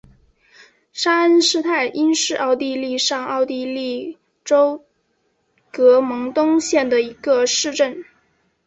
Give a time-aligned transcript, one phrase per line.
[0.93, 4.83] 沙恩施泰因是奥地利上奥地利州
[5.71, 8.03] 格蒙登县的一个市镇。